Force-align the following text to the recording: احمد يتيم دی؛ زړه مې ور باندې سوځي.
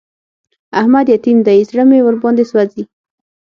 احمد 0.79 1.05
يتيم 1.13 1.37
دی؛ 1.47 1.59
زړه 1.69 1.83
مې 1.89 1.99
ور 2.03 2.15
باندې 2.23 2.43
سوځي. 2.51 2.83